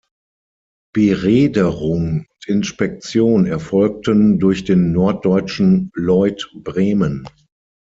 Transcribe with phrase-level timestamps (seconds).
[0.95, 7.27] Bereederung und Inspektion erfolgten durch den Norddeutschen Lloyd Bremen.